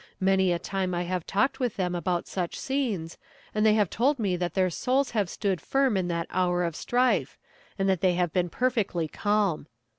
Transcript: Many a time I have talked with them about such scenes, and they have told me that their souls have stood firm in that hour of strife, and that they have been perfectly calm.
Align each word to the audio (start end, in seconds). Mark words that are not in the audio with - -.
Many 0.19 0.51
a 0.51 0.57
time 0.57 0.95
I 0.95 1.03
have 1.03 1.27
talked 1.27 1.59
with 1.59 1.75
them 1.75 1.93
about 1.93 2.25
such 2.27 2.57
scenes, 2.59 3.19
and 3.53 3.63
they 3.63 3.75
have 3.75 3.87
told 3.91 4.17
me 4.17 4.35
that 4.35 4.55
their 4.55 4.71
souls 4.71 5.11
have 5.11 5.29
stood 5.29 5.61
firm 5.61 5.95
in 5.95 6.07
that 6.07 6.25
hour 6.31 6.63
of 6.63 6.75
strife, 6.75 7.37
and 7.77 7.87
that 7.87 8.01
they 8.01 8.15
have 8.15 8.33
been 8.33 8.49
perfectly 8.49 9.07
calm. 9.07 9.67